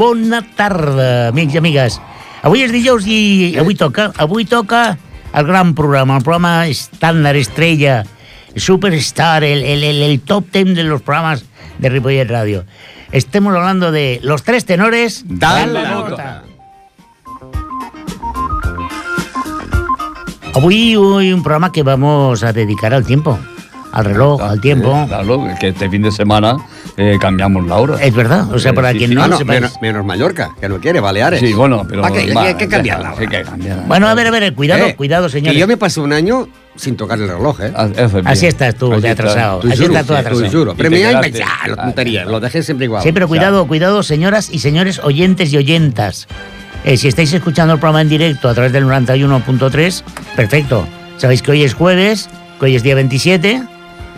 [0.00, 1.98] bona tarda, amics i amigues.
[2.40, 4.96] Avui és dijous i avui toca, avui toca
[5.36, 8.00] el gran programa, el programa estàndard, estrella,
[8.56, 11.44] superstar, el, el, el, el top ten de los programas
[11.78, 12.64] de Ripollet Radio.
[13.12, 15.24] Estemos hablando de los tres tenores.
[15.26, 16.44] Dan la nota.
[20.54, 23.38] Avui, hoy un programa que vamos a dedicar al tiempo,
[23.92, 24.96] al reloj, al tiempo.
[24.96, 26.56] Eh, Claro, que este fin de semana
[27.02, 27.96] eh, cambiamos la hora.
[28.02, 30.68] Es verdad, o sea, Eh, para sí, quien sí, no no, menos, menos Mallorca, que
[30.68, 31.40] no quiere, Baleares.
[31.40, 32.02] Sí, bueno, pero...
[32.02, 32.32] ¿Para qué?
[32.34, 33.14] va, Hay que ahora.
[33.16, 33.84] que cambiarla.
[33.86, 35.58] Bueno, a ver, a ver, cuidado, Eh, cuidado, Que señores.
[35.58, 36.46] yo me pasé un año
[36.76, 37.72] sin tocar el reloj, ¿eh?
[37.74, 37.88] Ah,
[38.26, 39.26] Así estás tú, Así de estás.
[39.30, 39.60] atrasado.
[39.60, 40.50] Tú Así juro, está todo sí, atrasado.
[40.50, 40.74] tú juro.
[40.76, 41.18] Pero me ya, lo
[41.78, 43.02] Ah, tontería, lo dejé siempre igual.
[43.02, 46.28] Sí, pero cuidado, cuidado, señoras y señores oyentes y oyentas.
[46.84, 50.02] Eh, si estáis escuchando el programa en directo a través del 91.3,
[50.36, 50.86] perfecto.
[51.16, 53.62] Sabéis que hoy es jueves, que hoy es día 27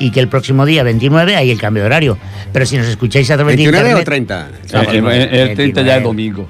[0.02, 2.18] y que el próximo día 29 hay el cambio de horario.
[2.52, 4.02] Pero si nos escucháis a través de 29 internet...
[4.02, 4.48] o 30.
[4.92, 6.48] Eh, eh, eh, el 30 ya es domingo.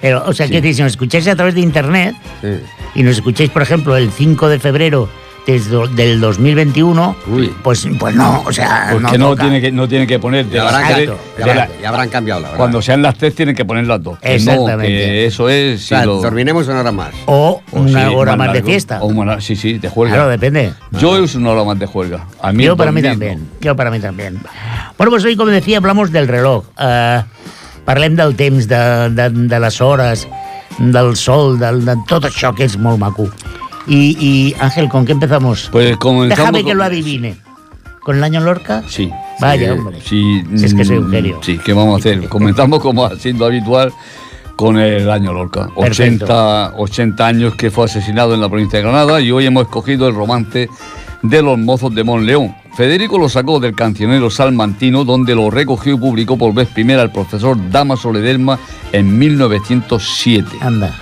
[0.00, 0.50] Pero, o sea, Sí.
[0.52, 2.48] quiero decir, si nos escucháis a través de internet Sí.
[2.96, 5.08] y nos escucháis, por ejemplo, el 5 de febrero
[5.52, 7.54] desde, del 2021, Uy.
[7.62, 10.56] pues, pues no, o sea, Porque no, no, tiene que, no tiene que poner de
[10.56, 11.18] Ya habrán, Exacto.
[11.38, 12.58] ya de habrán- la- ya habrán cambiado la verdad.
[12.58, 14.18] Cuando sean las tres tienen que poner las dos.
[14.18, 14.86] Que No, Exactamente.
[14.86, 15.76] que eso es...
[15.76, 17.14] O si sea, lo- dormiremos una hora más.
[17.24, 18.98] O o una sí, hora más de largo, fiesta.
[19.02, 20.14] o una- sí, sí, de juerga.
[20.16, 20.72] Claro, depende.
[20.92, 22.26] Yo es una hora más de juerga.
[22.42, 23.48] A mí Yo para mí también.
[23.62, 24.38] Yo para mí también.
[24.98, 26.64] Bueno, pues hoy, como decía, hablamos del reloj.
[26.78, 27.22] Eh,
[27.86, 28.76] parlem del temps, de,
[29.10, 30.28] de, de les hores,
[30.78, 33.30] del sol, del, de tot això que és molt maco.
[33.88, 35.68] Y, y Ángel, ¿con qué empezamos?
[35.72, 37.36] Pues comenzamos Déjame que con- lo adivine.
[38.00, 38.82] ¿Con el año Lorca?
[38.88, 39.10] Sí.
[39.40, 39.98] Vaya, Sí, hombre.
[40.02, 41.38] Sí, Si es que soy un mm, genio.
[41.42, 42.28] Sí, ¿qué vamos a hacer?
[42.28, 43.92] Comenzamos como sido habitual
[44.56, 45.68] con el año Lorca.
[45.78, 46.24] Perfecto.
[46.24, 50.08] 80, 80 años que fue asesinado en la provincia de Granada y hoy hemos escogido
[50.08, 50.68] el romance
[51.22, 52.54] de los mozos de Monleón.
[52.78, 57.10] Federico lo sacó del cancionero salmantino donde lo recogió y publicó por vez primera el
[57.10, 58.56] profesor Damaso Ledesma
[58.92, 60.58] en 1907.
[60.60, 60.96] Anda.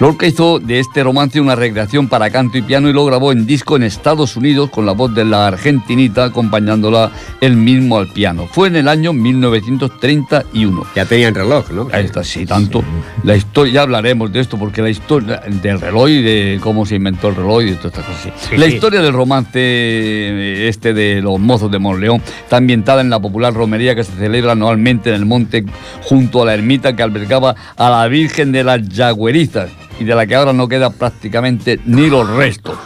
[0.00, 3.44] Lorca hizo de este romance una recreación para canto y piano y lo grabó en
[3.44, 8.48] disco en Estados Unidos con la voz de la argentinita acompañándola él mismo al piano.
[8.50, 10.86] Fue en el año 1931.
[10.96, 11.88] Ya tenían reloj, ¿no?
[11.92, 12.82] Ahí está, sí, tanto.
[13.24, 16.94] La historia, ya hablaremos de esto, porque la historia del reloj y de cómo se
[16.94, 18.22] inventó el reloj y de todas estas cosas.
[18.22, 18.48] sí.
[18.48, 18.72] Sí, la sí.
[18.72, 23.54] historia del romance eh, este de los mozos de Monleón está ambientada en la popular
[23.54, 25.64] romería que se celebra anualmente en el monte
[26.02, 30.26] junto a la ermita que albergaba a la Virgen de las Yagüerizas y de la
[30.26, 32.78] que ahora no queda prácticamente ni los restos.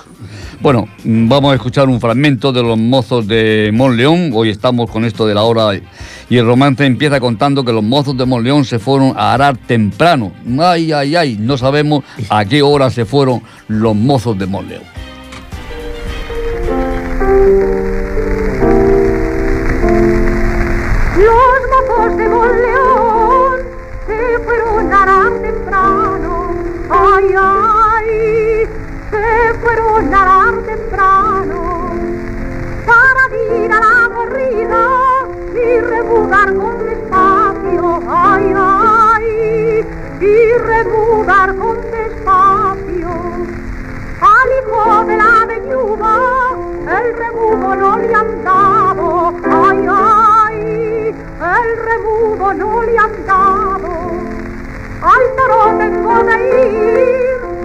[0.60, 4.30] Bueno, vamos a escuchar un fragmento de los mozos de Monleón.
[4.32, 5.78] Hoy estamos con esto de la hora
[6.30, 10.32] y el romance empieza contando que los mozos de Monleón se fueron a arar temprano.
[10.58, 14.82] Ay, ay, ay, no sabemos a qué hora se fueron los mozos de Monleón.
[27.36, 28.68] Ay,
[29.10, 31.90] se fueron a temprano.
[32.86, 34.86] Para ir a la corrida
[35.54, 38.02] y remugar con despacio.
[38.08, 39.86] Ay, ay,
[40.20, 43.10] y remugar con despacio.
[44.20, 46.34] Al hijo de la viuda
[46.86, 53.14] el remugo no le han ay, ay, el remugo no le han.
[55.02, 56.36] Al toro tengo de
[56.72, 57.13] ir,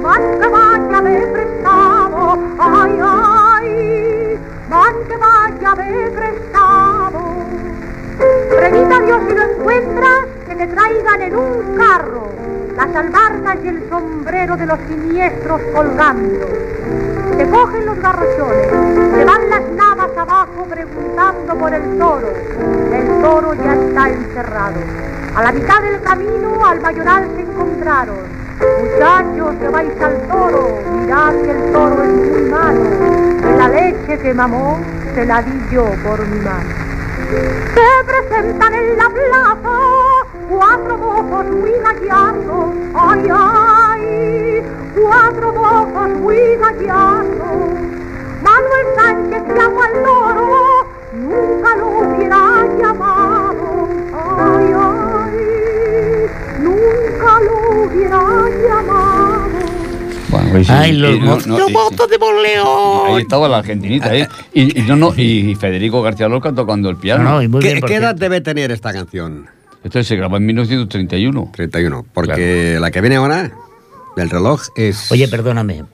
[0.09, 7.19] más que vaya de prestado, ay, ay, más que vaya de prestado.
[8.59, 12.27] Remita Dios si lo encuentras, que te traigan en un carro
[12.75, 16.47] las albarcas y el sombrero de los siniestros colgando.
[17.37, 22.33] Te cogen los garrochones, te van las navas abajo preguntando por el toro.
[22.91, 24.79] El toro ya está encerrado.
[25.35, 28.38] A la mitad del camino al mayoral se encontraron.
[28.59, 32.83] Muchachos que vais al toro, mirad que el toro es muy malo.
[33.41, 34.79] Que la leche que mamó
[35.15, 36.69] se la di yo por mi mano.
[37.73, 39.79] Se presentan en la plaza
[40.50, 42.65] cuatro mozos muy gallardos,
[42.95, 44.63] ay, ay,
[44.95, 47.69] cuatro mozos muy gallardos.
[48.44, 53.49] Manuel Sánchez llamó al toro, nunca lo hubiera llamado,
[60.30, 63.19] Bueno, sí, Ay, los no- los de Ahí Monleón.
[63.19, 64.27] estaba la argentinita, ¿eh?
[64.53, 67.24] Y, y no, no, y Federico García Lorca tocando el piano.
[67.24, 69.47] No, no, ¿Qué, qué edad debe tener esta canción?
[69.83, 71.51] Esto se grabó en 1931.
[71.53, 72.06] 31.
[72.13, 73.51] Porque la que viene ahora,
[74.15, 75.12] del reloj, es...
[75.12, 75.86] Oye, perdóname,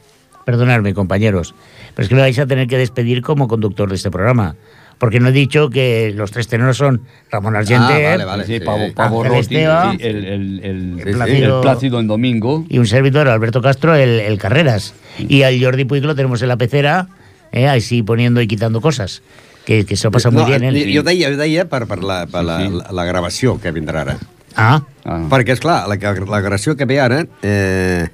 [0.45, 1.55] perdonadme, compañeros,
[1.95, 4.55] pero es que me vais a tener que despedir como conductor de este programa.
[4.97, 7.01] Porque no he dicho que los tres tenores son
[7.31, 8.45] Ramón Argente Ah, vale, vale.
[8.45, 8.59] Sí, sí.
[8.65, 9.91] Pavo, Pavo Ángel Rotti, Esteva.
[9.91, 12.65] sí, el, el, el, El Plácido- el Plácido en domingo.
[12.69, 14.93] y un servidor, Alberto Castro, el, el Carreras.
[15.17, 17.07] Y al Jordi Puig lo tenemos en la pecera,
[17.51, 19.21] eh, así poniendo y quitando cosas,
[19.65, 20.91] que, que se muy no, bien él.
[20.95, 22.69] Jo deia, jo deia per, per, la, per Sí, la, sí.
[22.71, 24.17] la, la gravació que vindrà ara.
[24.55, 25.21] Ah, Ah.
[25.29, 28.07] Perquè, és clar, la, la gravació que ve ara, eh,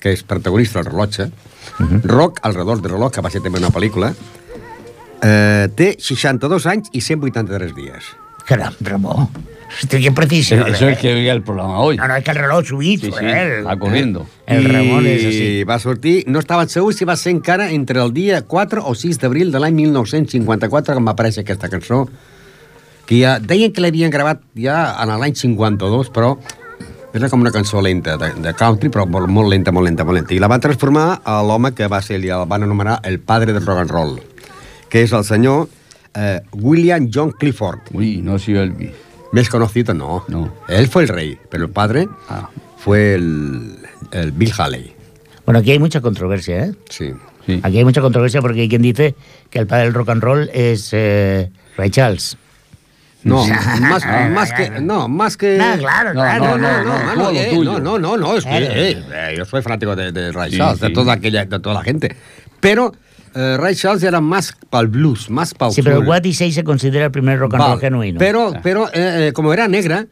[0.00, 1.26] que és protagonista del rellotge,
[2.04, 4.14] Rock, al redor del reloj, que va ser també una pel·lícula,
[5.22, 8.04] eh, té 62 anys i 183 dies.
[8.46, 9.28] caram, Ramón.
[9.82, 10.68] Hostia, qué precisión.
[10.68, 10.92] Eso eh.
[10.92, 11.96] es que oiga el programa hoy.
[11.96, 13.62] No, no, es que el reloj subido, Sí, sí, eh.
[13.66, 14.26] va corriendo.
[14.46, 15.64] El Ramon és I així.
[15.64, 19.18] va sortir, no estaven segurs si va ser encara entre el dia 4 o 6
[19.18, 22.04] d'abril de l'any 1954 quan va aparèixer aquesta cançó,
[23.08, 26.36] que ja deien que l'havien gravat ja en l'any 52, però
[27.14, 30.20] era com una cançó lenta de, de country, però molt, molt lenta, molt lenta, molt
[30.20, 30.34] lenta.
[30.34, 33.64] I la van transformar a l'home que va ser, el van anomenar el padre del
[33.64, 34.20] rock and roll,
[34.94, 35.64] que és el senyor
[36.14, 37.88] eh, William John Clifford.
[37.98, 38.92] Uy, no soy Elvis.
[39.34, 40.20] Més conocido, no.
[40.30, 40.44] No.
[40.68, 42.48] Él fue el rey, pero el padre Ah.
[42.78, 43.74] fue el,
[44.12, 44.92] el Bill Haley.
[45.44, 46.72] Bueno, aquí hay mucha controversia, ¿eh?
[46.88, 47.10] Sí.
[47.44, 47.58] Sí.
[47.64, 49.16] Aquí hay mucha controversia porque hay quien dice
[49.50, 52.36] que el padre del rock and roll es eh, Ray Charles.
[53.24, 54.70] No, más, más que...
[54.80, 55.58] No, más que...
[55.60, 56.58] Ah, claro, No, claro.
[56.58, 57.72] no, no, no, no, eh, tuyo.
[57.72, 60.58] no, no, no, no, es que eh, eh, yo soy fanático de, de Ray Sí,
[60.58, 60.92] Charles, de sí.
[60.92, 62.14] toda aquella, de toda la gente.
[62.60, 62.92] Pero
[63.34, 66.08] eh, Ray Charles era más para el blues, más para Sí, pero el soul.
[66.08, 68.18] What Is Say se considera el primer rock and roll genuino.
[68.18, 70.06] Pero, pero eh, eh, como era negra,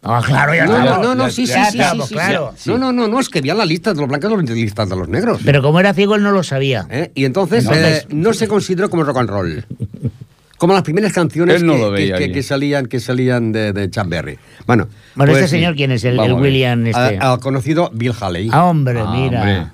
[0.00, 2.54] Ah, claro, ya no, no, no, ya- sí, sí, sí, claro.
[2.66, 4.86] No, no, no, no, es que había la lista de los blancos y la lista
[4.86, 5.40] de los negros.
[5.44, 6.86] Pero como era ciego, él no lo sabía.
[6.88, 7.10] ¿eh?
[7.16, 9.64] Y entonces, Entonces- eh, no se consideró como rock and roll.
[10.58, 14.40] Como las primeras canciones no que, salían, que salían de, de Chuck Berry.
[14.66, 16.02] Bueno, Bueno, pues, este señor, ¿quién es?
[16.02, 16.18] El.
[16.32, 17.16] William este.
[17.16, 18.50] al conocido Bill Haley.
[18.52, 19.40] Ah, hombre, Ah, mira.
[19.40, 19.66] hombre.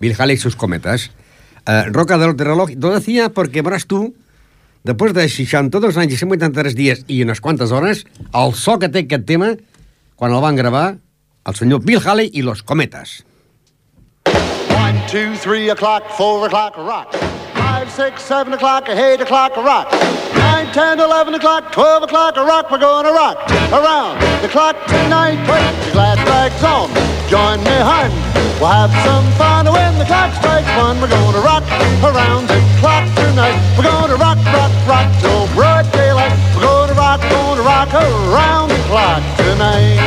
[0.00, 1.12] Bill Haley y sus cometas.
[1.66, 2.70] Eh, Roca de, de reloj.
[2.78, 4.14] Lo decía porque, verás tú,
[4.84, 9.06] después de 62 anys i 183 dies i unes quantes hores, el so que té
[9.06, 9.54] aquest tema,
[10.16, 10.98] quan el van gravar,
[11.46, 13.24] el senyor Bill Haley i los cometas.
[14.76, 17.14] One, two, three o'clock, four o'clock, rock.
[17.54, 19.90] Five, six, seven o'clock, eight o'clock, rock.
[20.36, 22.70] Nine, ten, eleven o'clock, twelve o'clock, rock.
[22.70, 23.38] We're gonna rock
[23.72, 25.40] around the clock tonight.
[25.46, 26.90] Put your glad rags on,
[27.34, 28.14] join me, hun.
[28.62, 31.02] We'll have some fun when the clock strikes one.
[31.02, 31.66] We're gonna rock
[32.06, 33.58] around the clock tonight.
[33.74, 36.30] We're gonna rock, rock, rock till broad daylight.
[36.54, 39.98] We're gonna rock, gonna rock around the clock tonight.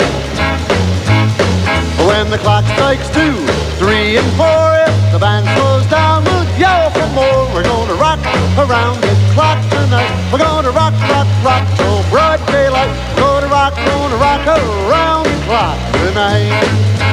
[2.07, 3.35] When the clock strikes two,
[3.75, 7.44] three, and four, if the band slows down, we'll yell for more.
[7.51, 8.24] We're gonna rock
[8.56, 10.15] around the clock tonight.
[10.31, 12.95] We're gonna rock, rock, rock till broad daylight.
[13.19, 15.77] We're gonna rock, gonna rock around the clock
[16.07, 17.06] tonight.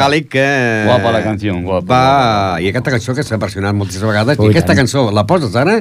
[0.00, 0.44] Haley que...
[0.86, 2.60] Guapa la canción, guapa, Va...
[2.60, 4.38] I aquesta cançó que s'ha versionat moltíssimes vegades.
[4.40, 4.84] Oh, I aquesta tant.
[4.84, 5.80] cançó la poses ara...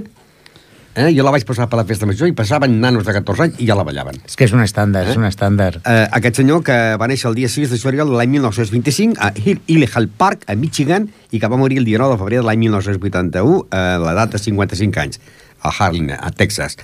[0.99, 1.11] Eh?
[1.15, 3.67] Jo la vaig posar per la festa major i passaven nanos de 14 anys i
[3.69, 4.17] ja la ballaven.
[4.25, 5.11] Es que es un estándar, ¿Eh?
[5.11, 5.77] es un estándar.
[5.85, 9.29] Eh, aquest senyor que va néixer el dia 6 de juliol de l'any 1925 a
[9.37, 12.47] Hill Hillhall Park, a Michigan, i que va morir el dia 9 de febrer de
[12.49, 15.21] l'any 1981 a l'edat de 55 anys,
[15.61, 16.75] a Harlem, a Texas.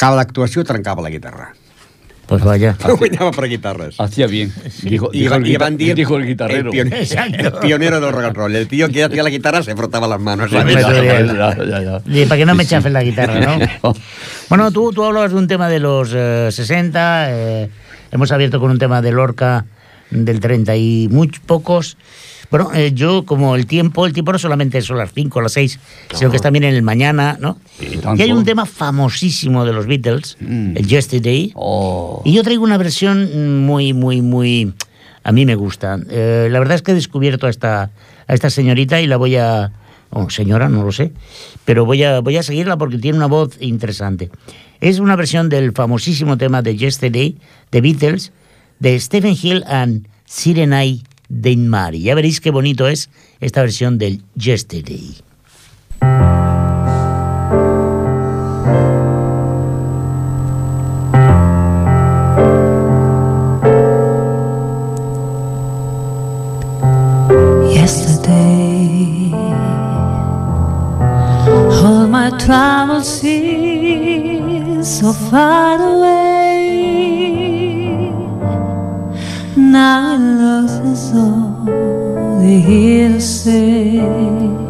[0.00, 1.52] Cada actuació trencava la guitarra.
[2.26, 2.76] Pues vaya.
[2.82, 4.00] Guanyava per guitarres.
[4.00, 4.52] Hacía bien.
[4.82, 6.70] Dijo, Y, dijo el, y dir dijo el guitarrero.
[6.72, 8.56] El, pionero, el pionero del rock and roll.
[8.56, 10.50] El tío que tenía la guitarra se frotaba las manos.
[10.50, 10.64] Ya.
[12.06, 12.74] Y para que no me Sí, sí.
[12.76, 13.40] chafen la guitarra,
[13.82, 13.94] ¿no?
[14.48, 17.68] Bueno, tú, tú hablabas de un tema de los eh, 60, eh,
[18.10, 19.66] hemos abierto con un tema de Lorca
[20.10, 21.96] del 30 y muy pocos.
[22.54, 25.50] Bueno, eh, yo como el tiempo, el tiempo no solamente son las 5 o las
[25.54, 25.80] 6,
[26.14, 27.58] sino que es también en el mañana, ¿no?
[28.16, 30.76] Y hay un tema famosísimo de los Beatles, Mm.
[30.76, 32.22] el Yesterday, Oh.
[32.24, 34.72] y yo traigo una versión muy, muy, muy...
[35.24, 35.98] A mí me gusta.
[36.08, 37.90] Eh, la verdad es que he descubierto a esta,
[38.28, 39.72] a esta señorita y la voy a...
[40.10, 41.10] O señora, no lo sé.
[41.64, 44.30] Pero voy a, voy a seguirla porque tiene una voz interesante.
[44.80, 47.36] Es una versión del famosísimo tema de Yesterday,
[47.72, 48.30] de Beatles,
[48.78, 52.02] de Stephen Hill and Sirenai Dane Mari.
[52.02, 55.24] Ya veréis qué bonito es esta versión del Yesterday.
[81.14, 84.63] soul here to stay.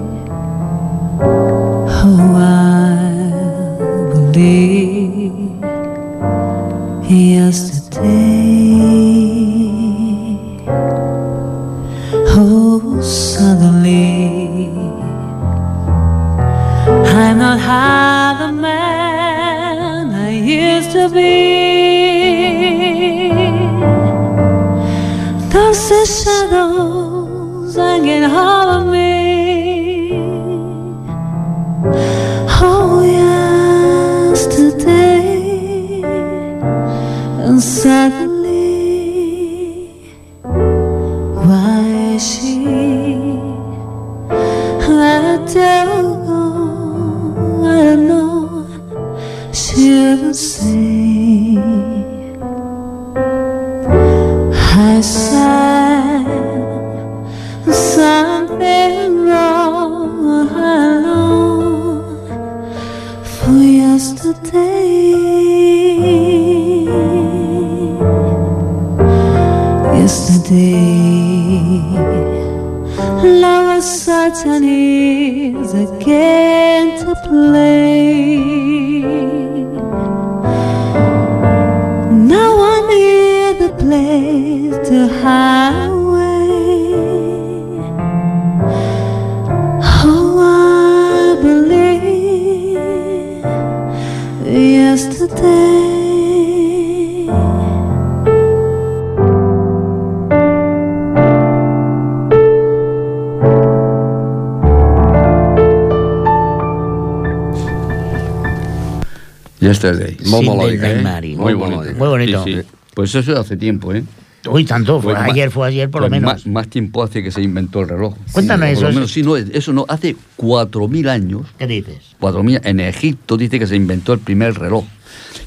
[109.60, 110.16] Yesterday.
[110.24, 111.36] Melòdic, Dane eh?
[111.36, 111.82] Muy bonito.
[111.96, 112.44] Muy bonito.
[112.44, 112.60] Sí, sí.
[112.94, 114.04] Pues eso hace tiempo, ¿eh?
[114.48, 116.34] Uy, tanto, fue Pues más- ayer, fue ayer por lo pues menos.
[116.34, 118.14] Más, más tiempo hace que se inventó el reloj.
[118.32, 118.98] Cuéntanos Sí, eso, Por lo eso.
[118.98, 121.96] menos, sí, no, eso no, hace 4.000 años, ¿Qué dices?
[122.20, 124.84] 4.000, en Egipto dice que se inventó el primer reloj.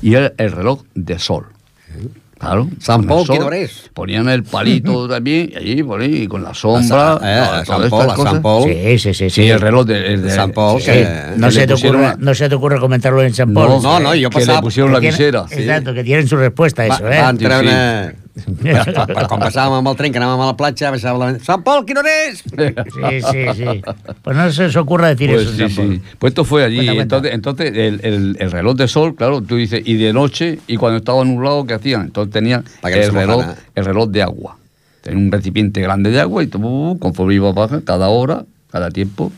[0.01, 1.45] Y era el reloj de sol.
[2.39, 2.69] Claro.
[2.79, 3.89] San el sol, és?
[3.95, 7.13] Ponían el palito también, y allí, por ahí, y con la sombra.
[7.13, 8.31] A Sa- eh, a todas San a cosas.
[8.33, 8.63] San Paul.
[8.71, 9.29] Sí, sí, sí.
[9.31, 12.13] Sí, el reloj de, el de San Paul, Sí, que- no, que se te ocurre,
[12.19, 13.69] no se te ocurre comentarlo en San Paul.
[13.69, 15.45] No, No, no, jo que le pusieron la tiene- visera.
[15.49, 17.21] Exacto, que tienen su respuesta a Va, eso, ¿eh?
[17.31, 18.15] Sí, treure...
[18.45, 21.39] Quan passàvem amb el tren, que anàvem a la platja, baixava la...
[21.43, 22.43] Sant Pol, quina hora és?
[22.43, 23.81] Sí, sí, sí.
[24.23, 25.95] Pues no se os ocurra decir Pues eso sí, San Paul.
[25.95, 26.01] sí.
[26.19, 26.85] Pues esto fue allí.
[26.85, 27.29] Cuenta, cuenta.
[27.35, 30.97] Entonces, el, el- el reloj de sol, claro, tú dices, y de noche, y cuando
[30.97, 32.01] estaba nublado, ¿qué hacían?
[32.03, 34.57] Entonces tenían no el reloj, el reloj de agua.
[35.01, 39.31] Tenían un recipiente grande de agua y tú, conforme iba baja, cada hora, cada tiempo,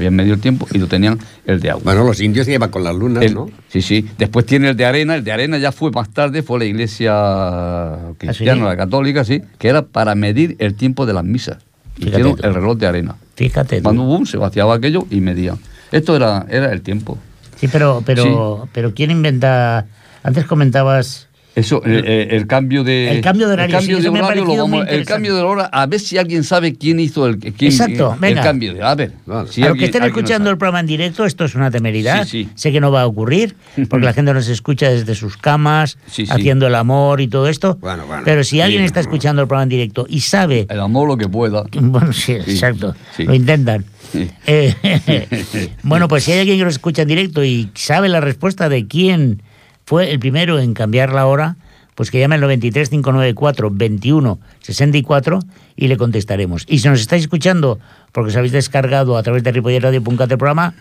[0.00, 1.82] habían medio tiempo y lo tenían el de agua.
[1.84, 3.48] Bueno, los indios llevan con las lunas, El- ¿no?
[3.68, 4.08] Sí, sí.
[4.18, 5.14] Después tiene el de arena.
[5.14, 8.66] El de arena ya fue más tarde, fue la iglesia cristiana, sí?
[8.68, 11.58] la católica, sí, que era para medir el tiempo de las misas.
[11.96, 12.46] Fíjate Hicieron tú.
[12.46, 13.16] el reloj de arena.
[13.36, 13.82] Fíjate.
[13.82, 15.58] Cuando boom, se vaciaba aquello y medían.
[15.92, 17.18] Esto era, era el tiempo.
[17.56, 19.86] Sí, pero, pero, pero ¿quién inventa?
[20.22, 21.28] Antes comentabas.
[21.60, 23.10] Eso, el, el- el cambio de.
[23.10, 25.12] El cambio de horario, el cambio sí, de horario lo parecido muy vamos- el interesante.
[25.12, 28.42] cambio de hora, a ver si alguien sabe quién hizo el, quién- Exacto, el venga.
[28.42, 28.82] cambio de.
[28.82, 29.12] A ver.
[29.26, 29.50] Vale.
[29.52, 32.24] si a los que estén escuchando el programa en directo, esto es una temeridad.
[32.24, 32.48] Sí, sí.
[32.54, 33.54] Sé que no va a ocurrir,
[33.88, 36.32] porque la gente nos escucha desde sus camas, Sí, sí.
[36.32, 37.76] haciendo el amor y todo esto.
[37.80, 38.22] Bueno, bueno.
[38.24, 41.28] Pero si alguien está escuchando el programa en directo y sabe El amor lo que
[41.28, 41.64] pueda.
[41.80, 42.94] Bueno, sí, Sí, exacto.
[43.16, 43.24] sí.
[43.24, 43.84] Lo intentan.
[44.12, 44.28] Sí.
[44.46, 48.68] Eh, bueno, pues si hay alguien que nos escucha en directo y sabe la respuesta
[48.68, 49.42] de quién
[49.90, 51.56] fue el primero en cambiar la hora,
[51.96, 55.40] pues que llame al 93 594 21 64
[55.74, 56.64] y le contestaremos.
[56.68, 57.80] Y si nos estáis escuchando,
[58.12, 60.74] porque os habéis descargado a través de ripollerradio.cat el programa,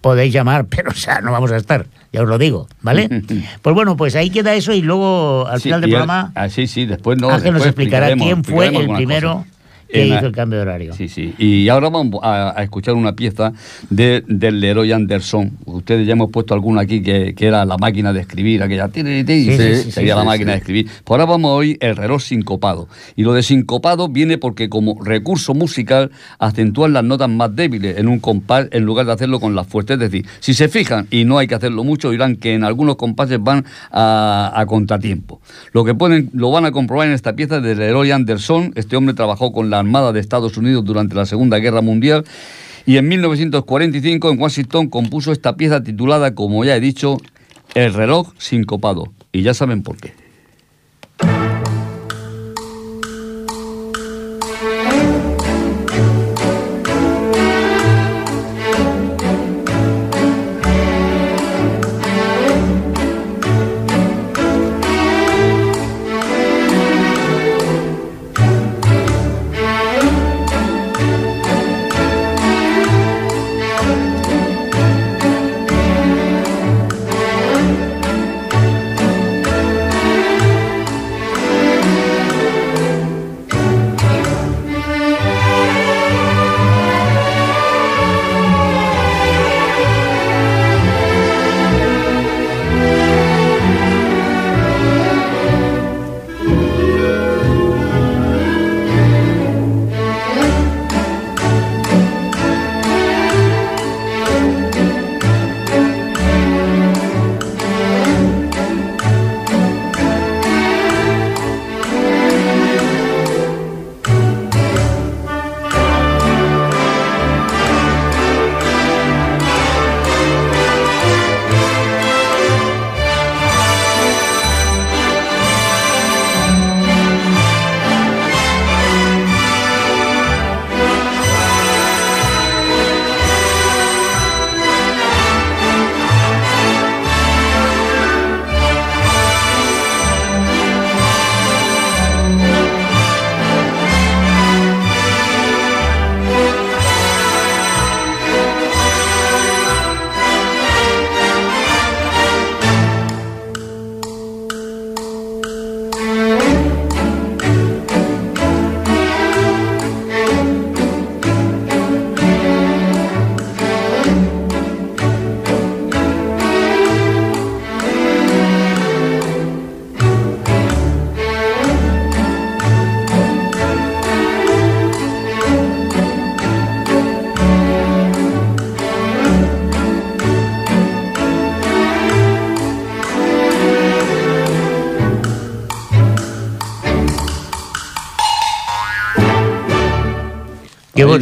[0.00, 3.08] podéis llamar, pero o sea, no vamos a estar, ya os lo digo, ¿vale?
[3.62, 6.66] pues bueno, pues ahí queda eso y luego al Sí, final del programa ah, sí,
[6.86, 7.30] después no.
[7.30, 9.46] Ángel nos explicará quién fue el primero.
[9.88, 10.92] Que hizo el cambio de horario.
[10.94, 11.34] Sí, sí.
[11.38, 13.52] Y ahora vamos a, a escuchar una pieza
[13.90, 15.52] de, del Leroy Anderson.
[15.64, 18.88] Ustedes ya hemos puesto alguna aquí que, que era la máquina de escribir, aquella.
[18.88, 20.86] ti, ti, ti, Sí, sí, sería sí, la máquina de escribir.
[20.86, 22.88] Pues ahora vamos a oír el reloj sincopado.
[23.14, 28.08] Y lo de sincopado viene porque como recurso musical acentúan las notas más débiles en
[28.08, 29.94] un compás en lugar de hacerlo con las fuertes.
[29.94, 32.96] Es decir, si se fijan y no hay que hacerlo mucho, dirán que en algunos
[32.96, 35.40] compases van a, a contratiempo.
[35.72, 38.72] Lo que pueden, lo van a comprobar en esta pieza de Leroy Anderson.
[38.74, 42.24] Este hombre trabajó con la Armada de Estados Unidos durante la Segunda Guerra Mundial.
[42.86, 47.18] Y en 1945 en Washington compuso esta pieza titulada, como ya he dicho,
[47.74, 49.12] El reloj sincopado.
[49.32, 50.25] Y ya saben por qué.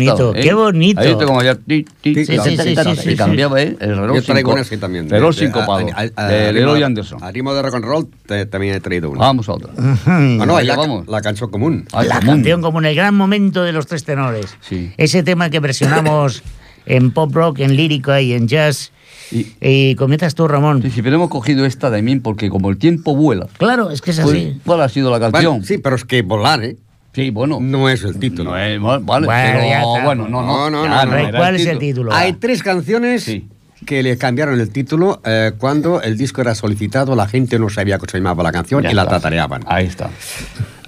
[0.07, 0.40] Bonito, ¿eh?
[0.43, 1.01] qué bonito.
[1.01, 1.55] Ahí como ya.
[1.55, 3.17] ti, ti, Sí, sí, sí, sí, sí, y sí.
[3.17, 3.77] cambiaba, ¿eh?
[3.81, 5.09] El reloj Yo traigo una así también.
[5.09, 5.87] Reloj sincopado.
[5.87, 7.23] De Leroy Anderson.
[7.23, 8.09] A ritmo de rock and roll
[8.51, 9.21] también he traído una.
[9.21, 9.71] Vamos a otra.
[10.07, 11.09] Ah, no, Allá la, vamos.
[11.09, 11.87] la canción común.
[11.93, 12.37] Ay, la común.
[12.37, 14.57] canción como en el gran momento de los tres tenores.
[14.61, 14.93] Sí.
[14.97, 16.43] Ese tema que versionamos
[16.87, 18.93] en pop rock, en lírica y en jazz.
[19.33, 20.83] Y- Y comienzas tú, Ramón.
[20.83, 23.47] Sí, sí, pero hemos cogido esta de mí porque como el tiempo vuela.
[23.57, 24.61] Claro, es que es pues, así.
[24.67, 25.53] ¿Cuál ha sido la canción?
[25.55, 26.77] Bueno, sí, pero es que volar, ¿eh?
[27.14, 27.59] Sí, bueno.
[27.61, 28.50] No es el título.
[28.50, 30.05] No es- vale, Bueno, pero ya está.
[30.05, 30.70] bueno, no, no.
[30.70, 31.16] No, no, ya no, no.
[31.18, 32.12] era ¿Cuál es el título?
[32.12, 33.48] Hay tres canciones Sí.
[33.87, 37.98] que le cambiaron el título eh, cuando el disco era solicitado, la gente no sabía
[37.98, 39.62] cómo se llamaba la canción Ya y la tatareaban.
[39.66, 40.11] Ahí está.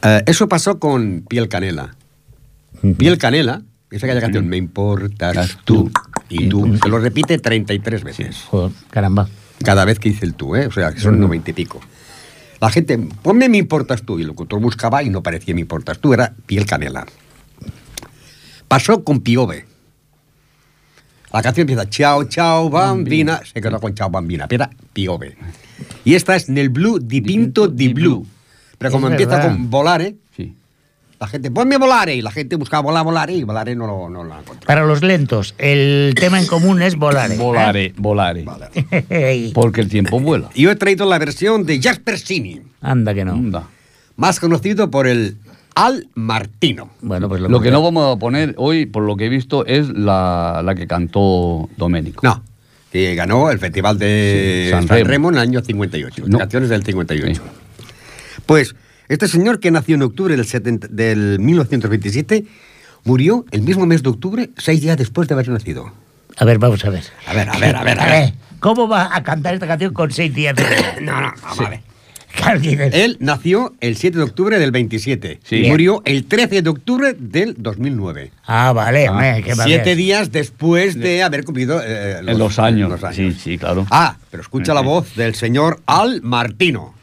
[0.02, 1.94] Eh, eso pasó con Piel Canela.
[2.98, 5.90] Piel Canela, esa aquella canción, me importas tú
[6.28, 8.36] y tú, se lo repite 33 veces.
[8.50, 9.28] Joder, caramba.
[9.64, 10.66] Cada vez que dice el tú, ¿eh?
[10.66, 11.80] o sea, que son 90 y pico.
[12.60, 15.98] La gente, ponme me importas tú, y el locutor buscaba y no parecía me importas
[15.98, 17.06] tú, era Piel Canela.
[18.68, 19.64] Pasó con Piove.
[21.32, 23.40] La canción empieza Chao, chao, bambina.
[23.52, 25.36] Se quedó con Chao, bambina, pero era Piove.
[26.04, 28.26] Y esta es Nel Blue di Pinto di Blue.
[28.78, 29.48] Pero como Es empieza verdad.
[29.52, 30.18] con Volare, Sí.
[31.18, 32.14] La gente, ponme Volare.
[32.14, 34.66] Y la gente buscaba volar, Volare y Volare no lo, no lo encontró.
[34.66, 37.30] Para los lentos, el tema en común es volar.
[37.32, 37.36] ¿eh?
[37.38, 38.44] Volare, volare.
[39.08, 40.50] Ey, Porque el tiempo vuela.
[40.54, 43.32] Y yo he traído la versión de Jasper Cini, Anda que no.
[43.32, 43.64] Anda.
[44.16, 45.36] más conocido por el
[45.74, 46.90] Al Martino.
[47.00, 49.64] Bueno, pues lo, Lo que no vamos a poner hoy, por lo que he visto,
[49.66, 52.20] es la, la que cantó Doménico.
[52.26, 52.42] No,
[52.92, 55.08] que ganó el Festival de Sí, San San, Remo.
[55.10, 56.24] Remo en el año 58.
[56.28, 56.38] No.
[56.38, 57.34] Canciones del 58.
[57.34, 57.40] Sí.
[58.46, 58.74] Pues
[59.08, 62.44] este señor que nació en octubre del, 70 del 1927
[63.04, 65.92] murió el mismo mes de octubre, seis días después de haber nacido.
[66.36, 67.04] A ver, vamos a ver.
[67.26, 68.34] A ver, a ver, a ver, a ver.
[68.60, 70.64] ¿Cómo va a cantar esta canción con seis días de
[71.02, 71.80] No, no, vamos a ver.
[72.92, 75.56] Él nació el 7 de octubre del 27 Sí.
[75.56, 78.30] y murió el 13 de octubre del 2009.
[78.46, 79.98] Ah, vale, hombre, qué Siete bien.
[79.98, 82.90] días después de haber cumplido eh, En los años.
[83.00, 83.86] los Sí, sí, claro.
[83.90, 86.94] Ah, pero escucha la voz del señor Al Martino.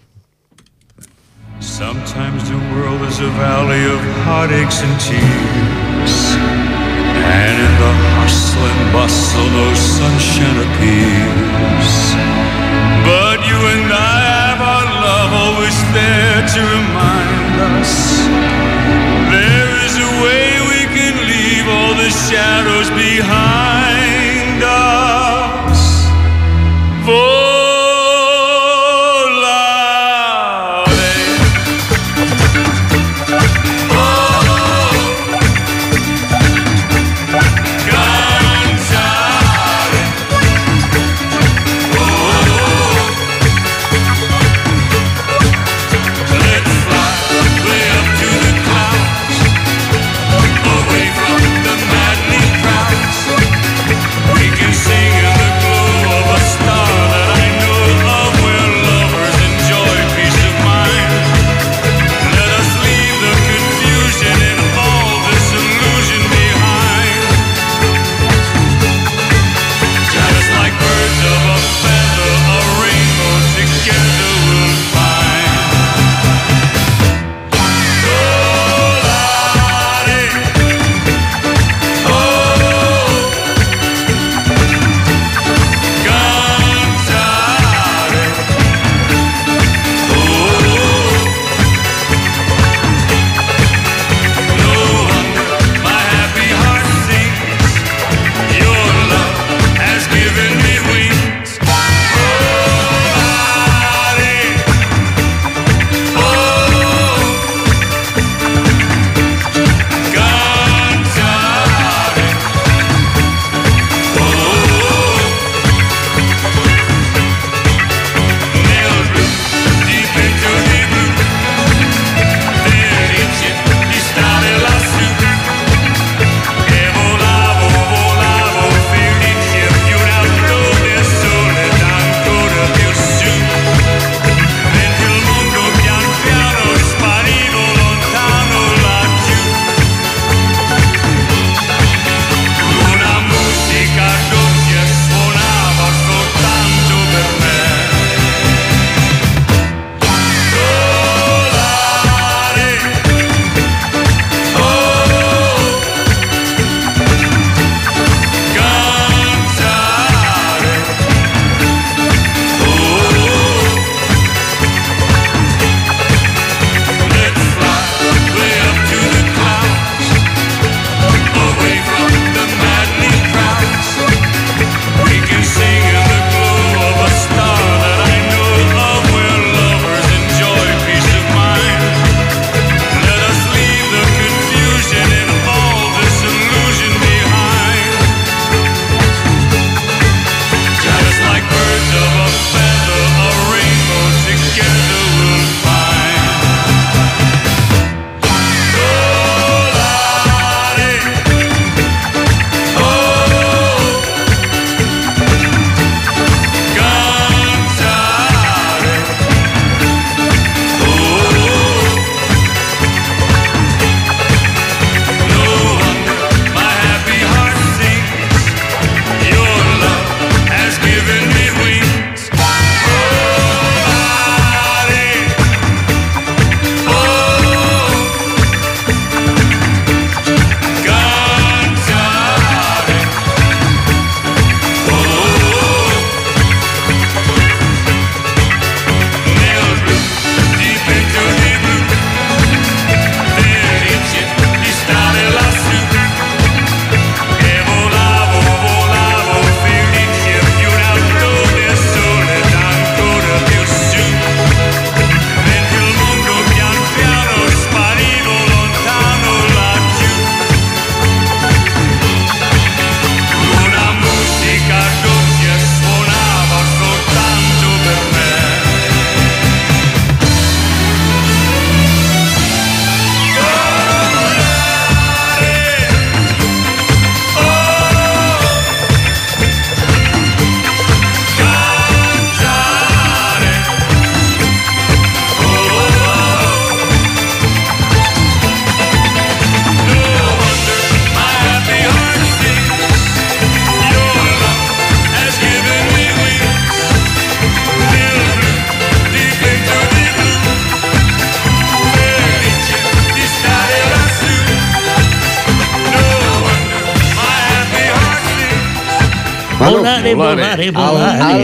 [1.64, 6.16] Sometimes the world is a valley of heartaches and tears.
[7.24, 11.94] And in the hustle and bustle, no sunshine appears.
[13.08, 17.92] But you and I have our love always there to remind us.
[19.32, 23.93] There is a way we can leave all the shadows behind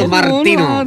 [0.07, 0.85] Martino.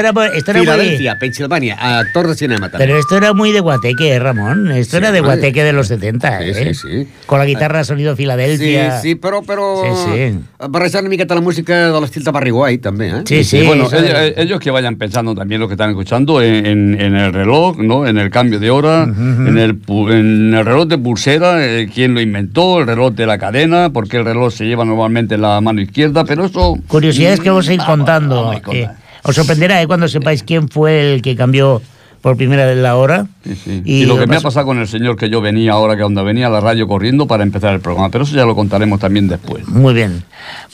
[0.00, 0.66] Esto era, esto era muy...
[0.66, 2.78] Filadelfia, Pensilvania, actor de cinema també.
[2.86, 4.70] Pero esto era muy de guateque, ¿eh, Ramon.
[4.72, 6.74] Esto Sí, era de guateque de los 70, Sí, ¿eh?
[6.74, 7.08] sí, sí.
[7.26, 9.00] Con la guitarra sonido Sí, Filadelfia.
[9.00, 10.98] sí, però, però Sí, sí.
[10.98, 13.22] una miqueta la música de l'estil de Barry White, també, eh?
[13.26, 13.66] Sí, sí.
[13.66, 16.66] bueno, eso ellos, de- eh, ellos que vayan pensando también lo que están escuchando en,
[16.66, 18.06] en- en el reloj, ¿no?
[18.06, 22.14] En el cambio de hora, en, el, pu- en el reloj de pulsera, eh, quién
[22.14, 25.60] lo inventó, el reloj de la cadena, porque el reloj se lleva normalmente en la
[25.60, 26.76] mano izquierda, pero eso...
[26.88, 28.52] Curiosidades que vamos a ir Vamos, a ir contando.
[28.72, 28.88] Eh,
[29.28, 29.86] os sorprenderá ¿eh?
[29.86, 31.82] cuando sepáis quién fue el que cambió
[32.22, 33.26] por primera vez la hora.
[33.44, 33.82] Sí, sí.
[33.84, 36.22] Y, lo que me ha pasado con el señor que yo venía ahora, que donde
[36.22, 39.28] venía a la radio corriendo para empezar el programa, pero eso ya lo contaremos también
[39.28, 39.68] después.
[39.68, 40.24] Muy bien.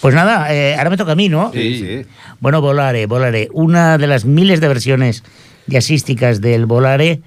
[0.01, 1.51] Pues nada, eh, ahora me toca a mí, ¿no?
[1.53, 2.07] Sí, sí.
[2.39, 3.49] Bueno, Volare, Volare.
[3.53, 5.25] Una de las miles de versiones
[5.67, 7.23] jazzísticas del Volare,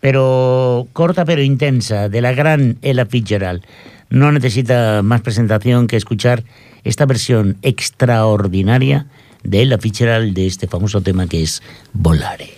[0.00, 3.62] pero corta pero intensa, de la gran Ella Fitzgerald.
[4.10, 6.42] No necesita más presentación que escuchar
[6.82, 9.06] esta versión extraordinaria
[9.48, 12.56] de de este famoso tema que es Volare.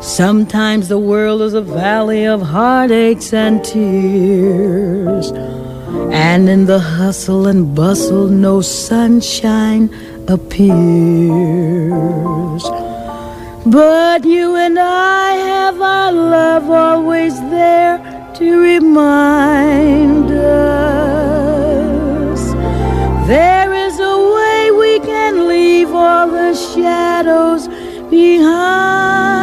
[0.00, 5.32] Sometimes the world is a valley of heartaches and tears.
[6.12, 9.90] And in the hustle and bustle, no sunshine
[10.28, 11.26] appears.
[13.66, 17.98] But you and I have our love always there
[18.36, 20.36] to remind us.
[23.26, 23.65] There
[26.30, 27.68] the shadows
[28.10, 29.35] behind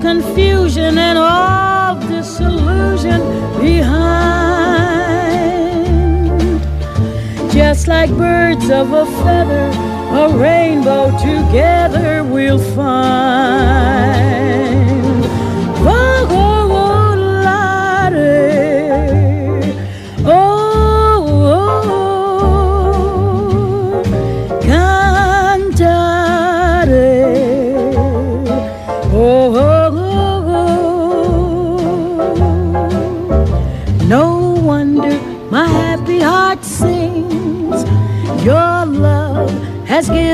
[0.00, 3.20] confusion and all disillusion
[3.60, 4.08] behind.
[7.52, 9.70] Just like birds of a feather,
[10.22, 13.68] a rainbow together we'll find.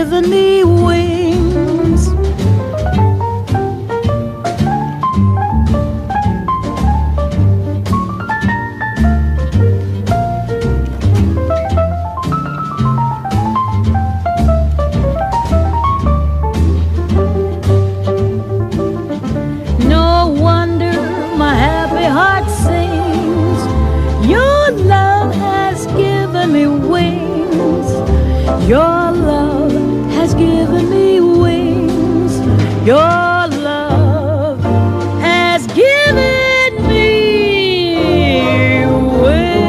[0.04, 2.08] Given me wings.
[19.88, 20.92] No wonder
[21.38, 23.60] my happy heart sings.
[24.28, 27.88] Your love has given me wings.
[28.68, 29.43] Your love
[32.84, 34.60] Your love
[35.22, 38.84] has given me
[39.24, 39.64] wings.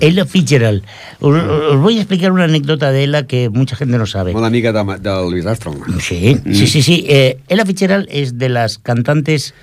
[0.00, 0.82] Ella Fitzgerald.
[1.20, 4.34] Os, os voy a explicar una anécdota de Ella que mucha gente no sabe.
[4.34, 5.78] Molt amiga de, de Louis Armstrong.
[6.02, 7.06] Sí, sí, sí, sí.
[7.08, 9.54] Eh, Ella Fitzgerald es de las cantantes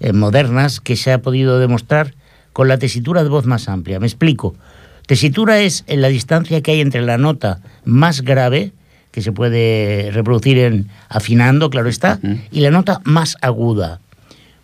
[0.00, 2.14] eh, modernas que se ha podido demostrar
[2.54, 4.00] con la tesitura de voz más amplia.
[4.00, 4.56] Me explico.
[5.08, 8.72] Tesitura es la distancia que hay entre la nota más grave,
[9.10, 14.00] que se puede reproducir en afinando, claro está, y la nota más aguda.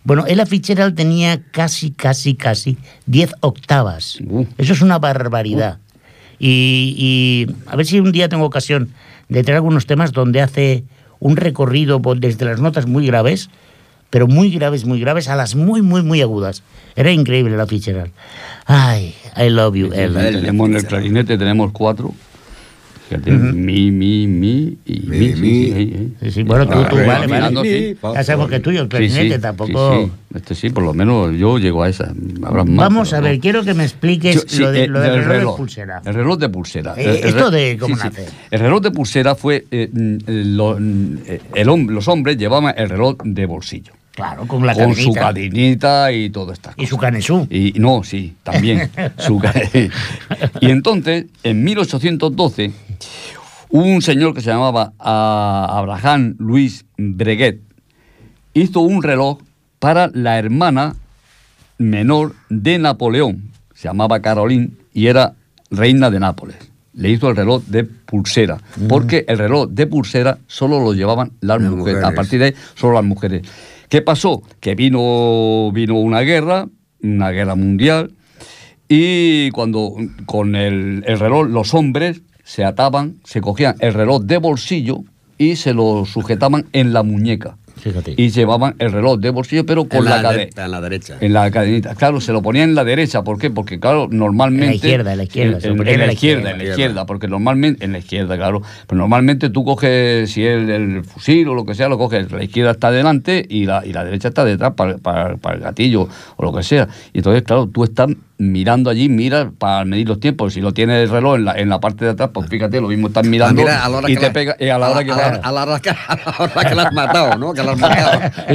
[0.03, 2.77] Bueno, Ella Fitzgerald tenía casi, casi, casi
[3.07, 4.19] 10 octavas.
[4.21, 4.45] Uh.
[4.59, 5.79] Eso es una barbaridad.
[6.37, 8.91] Y, y a ver si un día tengo ocasión
[9.29, 10.83] de traer algunos temas donde hace
[11.19, 13.49] un recorrido desde las notas muy graves,
[14.11, 16.61] pero muy graves, muy graves, a las muy, muy, muy agudas.
[16.95, 18.11] Era increíble la Fitzgerald.
[18.67, 20.31] Ay, I love you, Ella.
[20.31, 22.13] tenemos en el clarinete, tenemos cuatro.
[23.07, 25.17] Fíjate, mi, mi, mi y mi.
[25.19, 25.65] Mi, sí, mi.
[25.65, 26.13] sí, ahí, ahí.
[26.23, 27.97] Sí, sí, bueno, tú, Ah, tú, ahí, vale, vale.
[28.15, 29.93] Ya sabemos que tuyo, el clarinete sí, tampoco...
[29.93, 30.11] sí, sí.
[30.37, 32.11] Este sí, por lo menos yo llego a esa.
[32.43, 33.41] Habrá más, Vamos a ver, no.
[33.41, 36.01] quiero que me expliques Yo- sí, lo, de, eh, lo del del reloj, de pulsera.
[36.03, 36.93] El reloj de pulsera.
[36.97, 38.07] Eh, ¿esto de cómo sí, sí.
[38.07, 38.25] nace?
[38.49, 39.65] El reloj de pulsera fue.
[39.69, 43.93] eh, lo- el hom- los hombres llevaban el reloj de bolsillo.
[44.15, 46.11] Claro, con la con su cadenita.
[46.11, 47.47] y todo estas Y su canesú.
[47.49, 48.89] y no, sí, también.
[49.17, 49.41] Su
[50.61, 52.71] y entonces, en 1812,
[53.69, 57.59] un señor que se llamaba ah, Abraham Luis Breguet
[58.53, 59.39] hizo un reloj
[59.79, 60.95] para la hermana
[61.77, 63.51] menor de Napoleón.
[63.73, 65.33] Se llamaba Caroline y era
[65.69, 66.55] reina de Nápoles.
[66.93, 71.61] Le hizo el reloj de pulsera, porque el reloj de pulsera solo lo llevaban las
[71.61, 72.01] Las mujeres.
[72.01, 73.41] A partir de ahí, solo las mujeres.
[73.89, 74.41] ¿Qué pasó?
[74.59, 76.67] Que vino, vino una guerra,
[77.01, 78.13] una guerra mundial,
[78.87, 79.95] y cuando
[80.25, 85.03] con el, el reloj los hombres se ataban, se cogían el reloj de bolsillo
[85.37, 87.57] y se lo sujetaban en la muñeca.
[87.85, 88.15] Fíjate.
[88.17, 90.49] Y llevaban el reloj de bolsillo, pero con En la, la cadena.
[90.55, 91.17] de- en la derecha.
[91.21, 91.93] En la cadenita.
[91.93, 93.23] Claro, se lo ponían en la derecha.
[93.23, 93.51] ¿Por qué?
[93.51, 94.65] Porque, claro, normalmente.
[94.65, 96.51] En la izquierda, en la izquierda, En, se lo en- en la la izquierda, izquierda.
[96.51, 97.05] en la izquierda.
[97.05, 97.85] Porque normalmente.
[97.85, 98.63] En la izquierda, claro.
[98.87, 102.31] Pero normalmente tú coges, si es el fusil o lo que sea, lo coges.
[102.31, 105.61] La izquierda está delante y la, y la derecha está detrás para, para- para el
[105.61, 106.87] gatillo o lo que sea.
[107.13, 110.53] Y entonces, claro, tú estás mirando allí, miras para medir los tiempos.
[110.53, 112.89] Si lo tienes el reloj en la, en la parte de atrás, pues fíjate, lo
[112.89, 114.55] mismo estás mirando Ah, mira, a la hora y que te la- pega.
[114.59, 115.95] y a la hora que a la, a la hora que, a
[116.25, 117.53] la hora que la has matado, ¿no?
[117.53, 117.74] Que la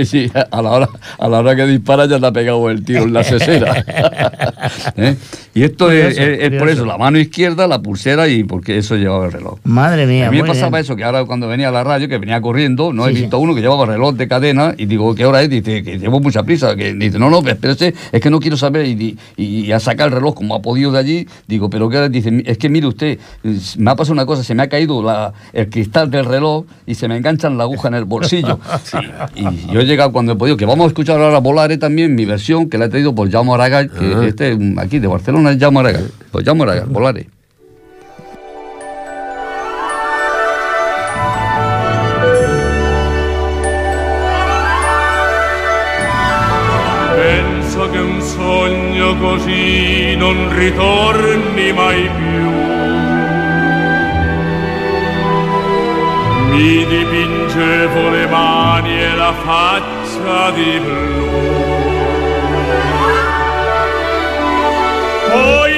[0.05, 3.03] sí, a la hora, a la hora que dispara ya te ha pegado el tiro
[3.03, 3.85] en la cesera.
[4.97, 5.17] ¿Eh?
[5.55, 8.79] Y esto es, Curioso, es- es por eso, la mano izquierda, la pulsera y porque
[8.79, 9.59] eso llevaba el reloj.
[9.65, 10.29] Madre mía.
[10.29, 10.81] a mí me pasaba bien.
[10.83, 13.21] eso, que ahora cuando venía a la radio, que venía corriendo, no he Sí, sí.
[13.23, 15.51] visto uno que llevaba reloj de cadena y digo, ¿qué hora es?
[15.51, 16.77] Dice, que llevo mucha prisa.
[16.77, 18.87] Que dice, no, no, espérese, es que no quiero saber.
[18.87, 21.99] Y, y, y a sacar el reloj como ha podido de allí, digo, pero ¿qué
[21.99, 22.09] hora?
[22.09, 23.19] Dice, es que mire usted,
[23.77, 26.95] me ha pasado una cosa, se me ha caído la- el cristal del reloj y
[26.95, 28.61] se me enganchan la aguja en el bolsillo.
[29.35, 32.25] Y yo he llegado cuando he podido, que vamos a escuchar ahora Volare también, mi
[32.25, 35.81] versión, que la he traído por Jaume Aragall, que este aquí de Barcelona es Jaume
[35.81, 36.11] Aragall.
[36.31, 37.27] Pues Jaume Volare.
[47.16, 52.49] Penso che un sogno così non ritorni mai più.
[56.51, 59.00] Mi dipingevo le mani
[59.31, 61.29] la faccia di blu.
[65.31, 65.70] Poi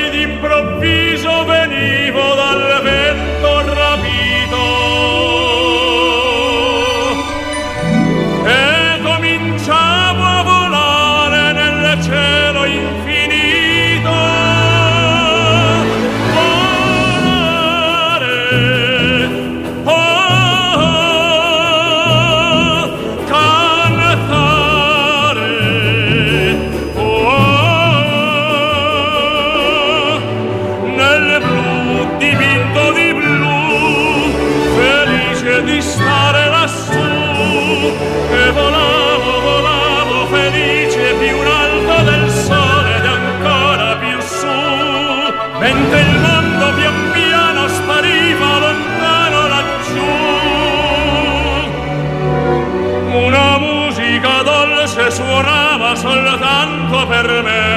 [56.02, 57.71] suonava soltanto per me.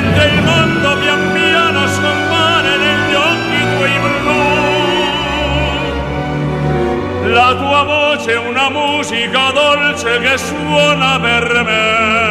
[0.00, 4.16] Mentre il mondo pian piano scompare negli occhi tuoi blu.
[7.32, 12.27] La tua voce è una musica dolce che suona per me.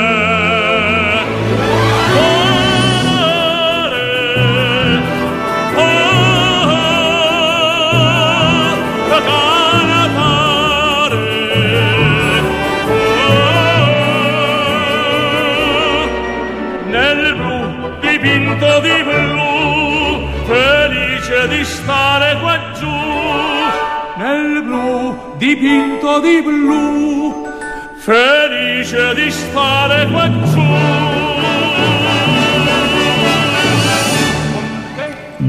[25.57, 27.45] Dipinto di blu,
[27.97, 30.61] felice di stare qua giù.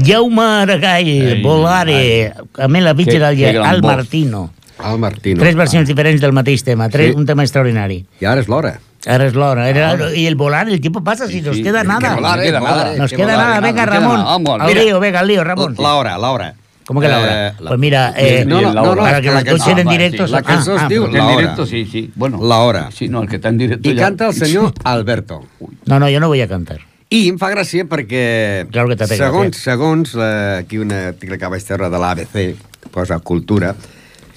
[0.01, 3.81] Jaume Aragall, Ei, Volare, a mi la Vitge Que- del que gran Al.
[3.81, 4.51] Martino.
[4.77, 5.39] Al Martino.
[5.39, 7.15] Tres versions diferents del mateix tema, tres, Sí.
[7.17, 8.05] un tema extraordinari.
[8.21, 8.79] I ara és l'hora.
[9.05, 9.69] Ara és l'hora.
[9.69, 12.15] Era- Y el volar, el tiempo pasa, si nos sí, queda que nada.
[12.15, 12.93] volar, No queda volar, nada.
[12.93, 13.59] eh, Nos que queda volar, nada.
[13.59, 14.23] Venga, Ramón.
[14.23, 15.75] Vamos, al lío, venga, al lío, Ramón.
[15.77, 16.53] La hora, la hora.
[16.89, 17.47] ¿Cómo que la hora?
[17.49, 19.91] Eh, Pues mira, eh, no, no, no, no, para que la cançó- escuchen en Ah,
[19.91, 20.25] directo.
[20.25, 21.35] sí, la cançó es diu En La hora.
[21.37, 22.11] directo, sí, sí.
[22.15, 22.39] Bueno.
[22.41, 22.89] La hora.
[22.91, 24.01] Sí, no, el que está en directo I ya.
[24.05, 25.43] canta el senyor Alberto.
[25.85, 26.79] No, no, yo no voy a cantar.
[27.11, 29.61] I em fa gràcia perquè, Claro que fet segons, gràcia.
[29.71, 32.55] segons la, aquí un article que vaig treure de l'ABC,
[32.89, 33.75] posa cultura,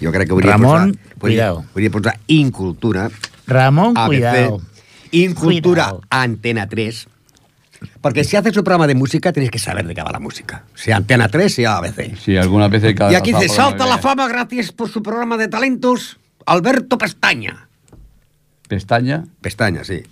[0.03, 0.89] jo crec que hauria Ramon, posar...
[0.89, 1.65] hauria- cuidado.
[1.75, 3.09] Hauria posar incultura,
[3.47, 4.61] Ramón, ABC, cuidado.
[5.11, 6.01] incultura Cuidado.
[6.11, 7.09] Antena 3,
[8.01, 10.65] porque si haces un programa de música tienes que saber de qué va la música,
[10.75, 12.17] sea Antena 3, sea ABC.
[12.19, 15.49] Sí, algunas veces cada Y aquí por salta la fama gracias por su programa de
[15.49, 17.69] talentos, Alberto Pestaña.
[18.69, 19.25] Pestaña.
[19.41, 20.03] Pestaña, sí.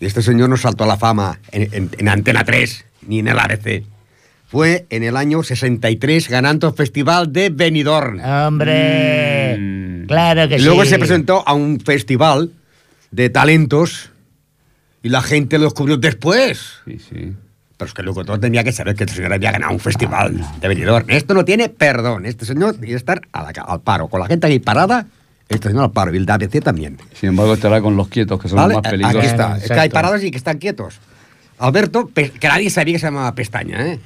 [0.00, 3.28] Y este señor no saltó a la fama en, en- en Antena 3 ni en
[3.28, 3.84] el ABC.
[4.46, 8.20] Fue en el año 63 ganando el Festival de Benidorm.
[8.24, 10.06] Hombre, Mm.
[10.06, 10.90] claro que y luego sí.
[10.90, 12.52] se presentó a un festival
[13.10, 14.10] de talentos
[15.02, 16.80] y la gente lo descubrió después.
[16.84, 17.32] Sí, sí.
[17.76, 20.44] Pero es que luego todo tenía que saber que este señor había ganado un festival
[20.60, 21.08] de Benidorm.
[21.10, 22.26] Esto no tiene perdón.
[22.26, 24.08] Este señor tiene que estar la al paro.
[24.08, 25.06] Con la gente ahí parada,
[25.48, 26.12] este señor al paro.
[26.12, 26.98] Y el de ABC también.
[27.14, 28.74] Sin embargo, estará con los quietos, que son ¿Vale?
[28.74, 29.30] los más Aquí peligrosos.
[29.30, 29.46] está.
[29.50, 30.98] Bueno, Es que hay parados y que están quietos.
[31.58, 34.00] Alberto, que nadie sabía que se llamaba Pestaña, ¿eh?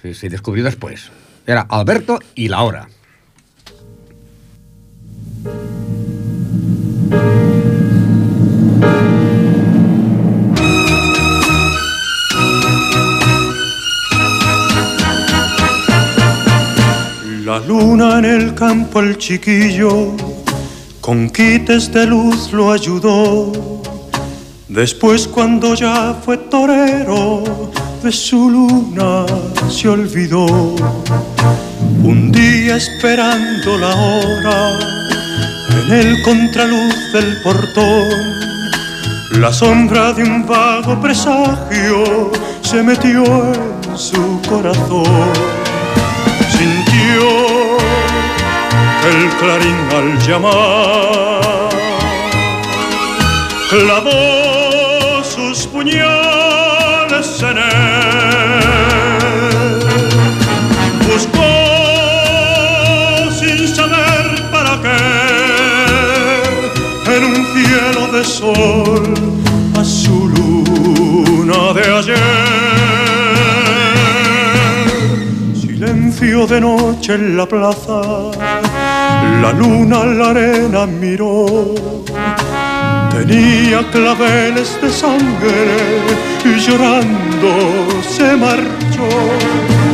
[0.00, 1.10] Se, se descubrió después.
[1.46, 2.88] Era Alberto y la hora.
[17.48, 20.14] La luna en el campo el chiquillo
[21.00, 23.80] con quites de luz lo ayudó.
[24.68, 27.42] Después cuando ya fue torero
[28.02, 29.24] de su luna
[29.70, 30.44] se olvidó.
[32.02, 34.78] Un día esperando la hora
[35.70, 38.10] en el contraluz del portón,
[39.40, 42.30] la sombra de un vago presagio
[42.60, 45.67] se metió en su corazón
[46.58, 47.28] sintió
[49.10, 51.68] el clarín al llamar
[53.70, 58.27] clavó sus puñales en él.
[76.46, 78.00] De noche en la plaza,
[79.42, 81.74] la luna la arena miró.
[83.10, 85.66] Tenía claveles de sangre
[86.44, 89.87] y llorando se marchó.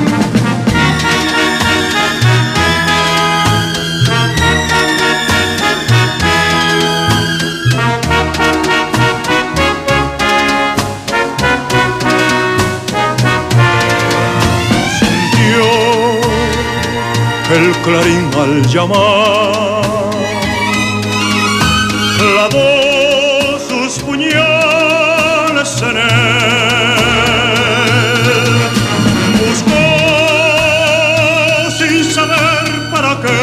[17.84, 19.82] Clarín al llamar.
[22.18, 22.70] Clavó
[23.68, 26.04] sus puñales en él.
[29.40, 29.84] Buscó
[31.78, 33.42] sin saber para qué.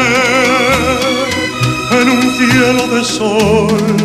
[2.00, 3.96] En un cielo de sol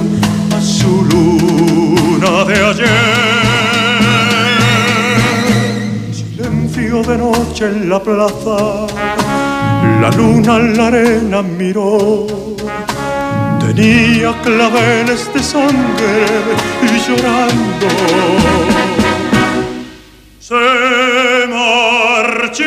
[0.55, 3.17] a su luna de ayer.
[6.13, 8.87] Silencio de noche en la plaza,
[10.01, 12.27] la luna en la arena miró.
[13.61, 16.27] Tenía claveles de sangre
[16.83, 17.87] y llorando
[20.49, 20.55] se
[21.49, 22.65] marchó.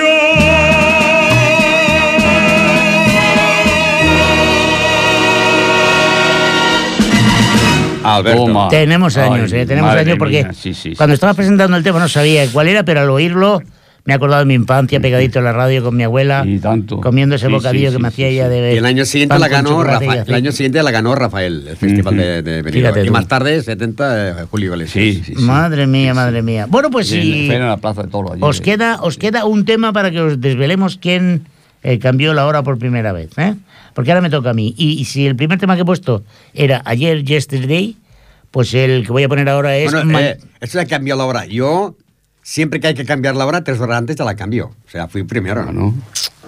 [8.03, 8.67] Alberto.
[8.69, 10.95] Tenemos años, Ay, eh, tenemos años porque mía, sí, sí, sí.
[10.95, 13.61] cuando estaba presentando el tema no sabía cuál era, pero al oírlo
[14.09, 16.99] me he acordado de mi infancia pegadito en la radio con mi abuela, Y tanto.
[16.99, 18.49] comiendo ese Sí, bocadillo sí, que me hacía sí, ella sí.
[18.55, 20.23] de Y el año siguiente la ganó Rafael.
[20.27, 23.05] El año siguiente la ganó Rafael, el festival de, de Benidorm.
[23.05, 25.03] Y más tarde, 70, eh, Julio Iglesias.
[25.15, 25.41] Sí, sí, sí.
[25.43, 26.65] Madre mía, madre mía.
[26.67, 28.41] Bueno, pues Sí, en la plaza de toros allí.
[28.43, 31.43] os queda, os queda un tema para que os desvelemos quién
[31.83, 33.53] eh, cambió la hora por primera vez, ¿eh?
[33.93, 34.73] Porque ahora me toca a mí.
[34.77, 37.95] Y, y si el primer tema que he puesto era ayer, yesterday,
[38.51, 39.91] pues el que voy a poner ahora es...
[39.91, 41.45] Bueno, eh, eso ya cambió la hora.
[41.45, 41.95] Yo,
[42.41, 44.71] siempre que hay que cambiar la hora, tres horas antes ya la cambio.
[44.87, 45.65] O sea, fui primero.
[45.67, 45.93] Ah, ¿no?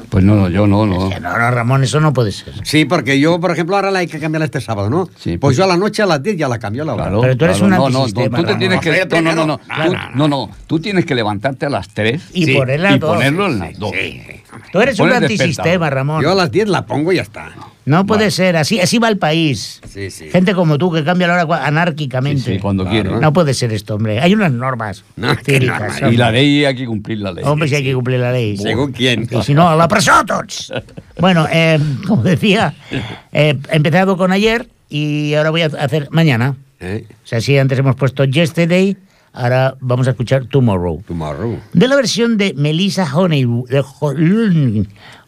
[0.10, 1.10] Pues no, no, yo no, no.
[1.10, 2.54] No, no, Ramón, eso no puede ser.
[2.64, 5.06] Sí, porque yo, por ejemplo, ahora la hay que cambiar este sábado, ¿no?
[5.18, 7.04] Sí, pues, pues- yo a la noche a las 10 ya la cambio la hora.
[7.04, 9.34] Claro, Pero tú eres claro, un no, no, antisistema, tú te tienes que no, no,
[9.34, 12.96] no, no, tú, no, no, tú tienes que levantarte a las 3 Y ponerla a
[12.96, 13.14] y dos.
[13.16, 13.92] ponerlo en las 2.
[14.72, 15.90] Tú eres un antisistema.
[15.90, 16.24] Ramón.
[16.24, 17.52] Yo a las 10 la pongo y ya está.
[17.84, 19.82] No puede ser, así, así va el país.
[19.90, 20.30] Sí, sí.
[20.30, 22.42] Gente como tú que cambia la hora anárquicamente.
[22.44, 23.10] Sí, sí, cuando Claro.
[23.10, 23.20] quiere.
[23.22, 24.20] No puede ser esto, hombre.
[24.20, 25.36] Hay unas normas No.
[26.12, 27.44] Y la ley hay que cumplir la ley.
[27.46, 28.56] Hombre, si hay que cumplir la ley.
[28.58, 29.28] Según quién.
[29.32, 30.72] Y si no, a la presa tots.
[31.20, 32.76] Bueno, eh, como decía,
[33.32, 36.56] eh, he empezado con ayer y ahora voy a hacer mañana.
[36.80, 37.06] ¿Eh?
[37.24, 38.96] O sea, si antes hemos puesto yesterday,
[39.34, 41.02] ahora vamos a escuchar tomorrow.
[41.08, 41.60] Tomorrow.
[41.74, 43.84] De la versión de Melissa Honeywell.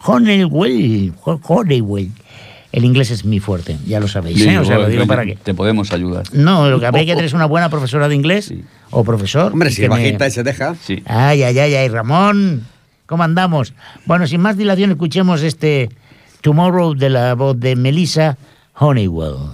[0.05, 1.13] Honeywell.
[1.23, 2.11] Ho- Honeywell.
[2.73, 4.39] El inglés es mi fuerte, ya lo sabéis.
[4.41, 4.57] Sí, ¿eh?
[4.57, 5.35] O sea, lo digo para qué.
[5.37, 6.23] Te podemos ayudar.
[6.33, 8.63] No, lo que hay que tener es una buena profesora de inglés Sí.
[8.89, 9.51] o profesor.
[9.53, 10.75] Hombre, si que es me- bajita y se deja.
[10.83, 11.01] Sí.
[11.05, 12.65] Ay, ay, ay, ay, Ramón,
[13.05, 13.73] ¿cómo andamos?
[14.05, 15.89] Bueno, sin más dilación, escuchemos este
[16.41, 18.37] Tomorrow de la voz de Melissa
[18.73, 19.53] Honeywell.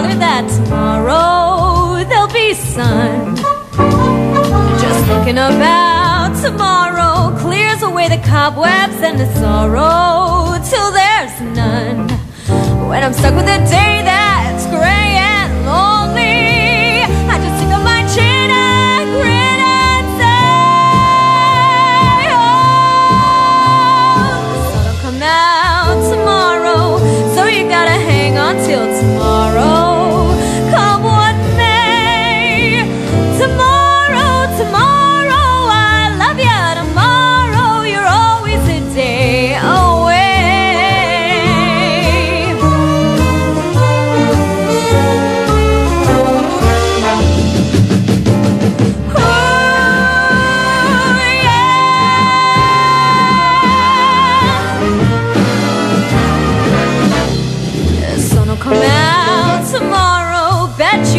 [0.00, 3.34] Dollar that tomorrow there'll be sun.
[4.82, 12.08] Just thinking about tomorrow clears away the cobwebs and the sorrow till there's none.
[12.88, 14.17] When I'm stuck with a day that's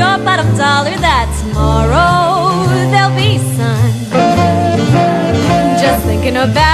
[0.09, 3.93] Your bottom dollar that tomorrow there'll be sun.
[5.79, 6.68] Just thinking about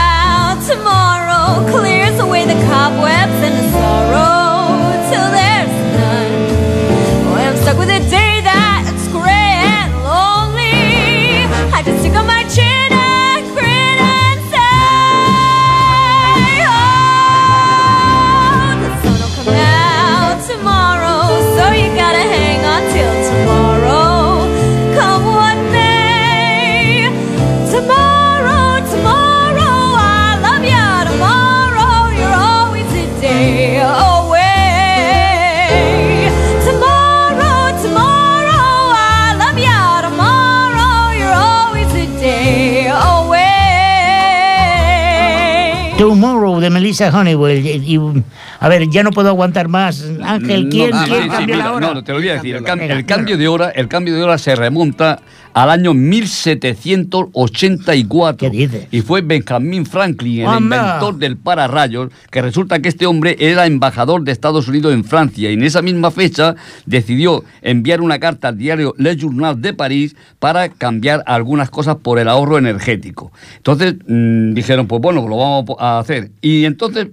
[46.94, 47.66] Tomorrow de Melissa Honeywell.
[47.66, 48.24] Y, y,
[48.66, 50.03] a ver, ya no puedo aguantar más.
[50.24, 51.93] Ángel, ¿quién, No, quién sí, cambió mira, la hora?
[51.93, 52.55] No, te lo voy a decir.
[52.55, 55.20] El, cam- Venga, el cambio de hora, el cambio de hora se remonta
[55.53, 58.38] al año 1784.
[58.38, 58.88] ¿Qué dices?
[58.91, 60.59] Y fue Benjamin Franklin, el Anda.
[60.78, 65.49] inventor del pararrayos, que resulta que este hombre era embajador de Estados Unidos en Francia
[65.49, 66.55] y en esa misma fecha
[66.86, 72.20] decidió enviar una carta al diario Le Journal de París para cambiar algunas cosas por
[72.20, 73.32] el ahorro energético.
[73.57, 76.32] Entonces mm, dijeron, pues bueno, lo vamos a hacer.
[76.41, 77.07] Y entonces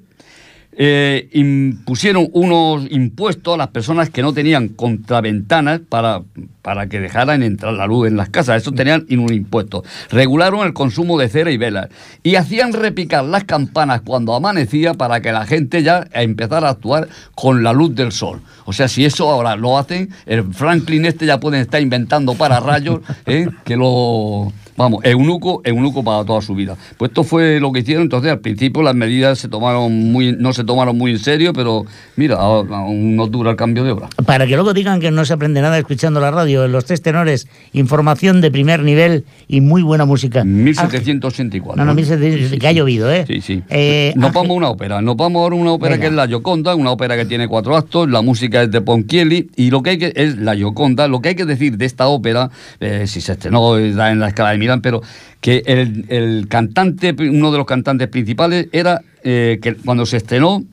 [0.75, 6.23] eh, impusieron unos impuestos a las personas que no tenían contraventanas para,
[6.62, 8.62] para que dejaran entrar la luz en las casas.
[8.62, 9.85] Eso tenían un impuesto.
[10.11, 11.89] Regularon el consumo de cera y velas.
[12.23, 17.09] Y hacían repicar las campanas cuando amanecía para que la gente ya empezara a actuar
[17.35, 18.41] con la luz del sol.
[18.64, 22.61] O sea, si eso ahora lo hacen, el Franklin este ya pueden estar inventando para
[22.61, 23.49] rayos, ¿eh?
[23.64, 26.77] que lo Vamos, eunuco, eunuco para toda su vida.
[26.97, 30.53] Pues esto fue lo que hicieron, entonces al principio las medidas se tomaron muy, no
[30.53, 31.85] se tomaron muy en serio, pero
[32.16, 34.09] mira, aún no dura el cambio de obra.
[34.25, 37.03] Para que luego digan que no se aprende nada escuchando la radio, en los tres
[37.03, 40.45] tenores, información de primer nivel y muy buena música.
[40.45, 41.77] 1784.
[41.77, 43.25] No, no, 1700, que ha llovido, ¿eh?
[43.27, 43.62] Sí, sí.
[43.68, 45.03] Eh, nos vamos a una ópera.
[45.03, 46.03] Nos vamos ahora a una ópera Venga.
[46.03, 48.09] que es La Gioconda, una ópera que tiene cuatro actos.
[48.09, 49.51] La música es de Ponchielli.
[49.57, 51.09] Y lo que hay que es La Gioconda.
[51.09, 52.51] Lo que hay que decir de esta ópera,
[52.81, 55.03] eh, si se estrenó está en la escala de Milán, pero
[55.41, 60.65] que el, el cantante, uno de los cantantes principales, era eh, que cuando se estrenó,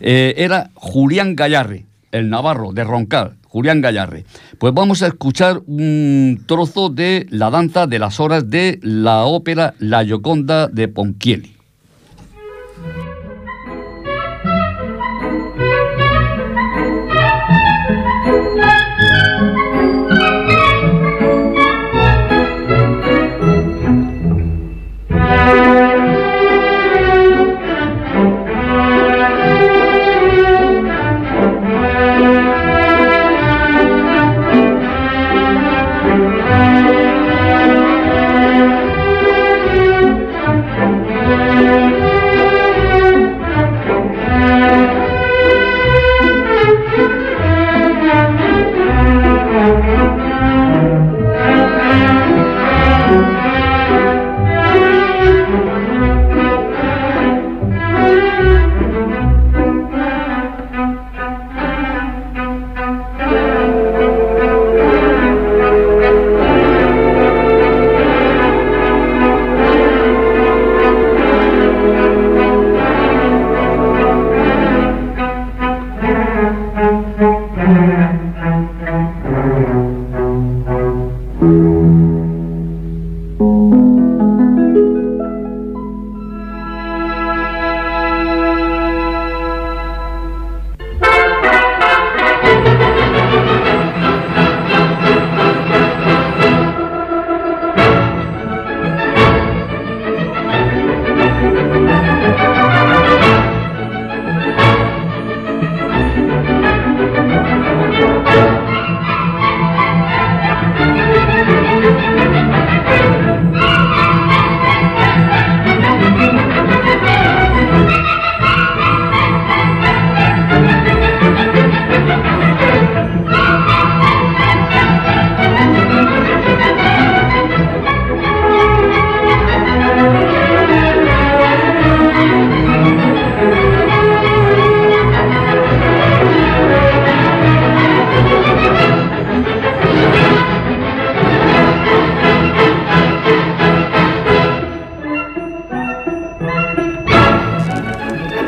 [0.00, 3.36] eh, era Julián Gallarre, el navarro de Roncal.
[3.48, 4.26] Julián Gallarre.
[4.58, 9.72] Pues vamos a escuchar un trozo de la danza de las horas de la ópera
[9.78, 11.55] La Gioconda de Ponchielli.